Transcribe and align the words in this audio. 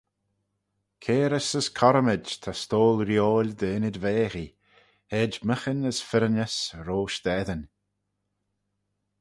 Cairys 1.03 1.49
as 1.59 1.67
corymid 1.79 2.25
ta 2.41 2.51
stoyl-reeoil 2.63 3.49
dty 3.59 3.69
ynnyd-vaghee: 3.77 4.55
hed 5.13 5.33
myghin 5.47 5.81
as 5.89 5.97
firrinys 6.09 6.55
roish 6.85 7.17
dt'eddin. 7.23 7.63